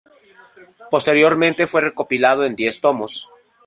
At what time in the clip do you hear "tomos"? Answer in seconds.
2.81-3.27